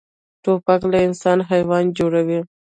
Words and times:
توپک 0.43 0.81
له 0.91 0.99
انسان 1.07 1.37
حیوان 1.49 1.85
جوړوي. 1.97 2.39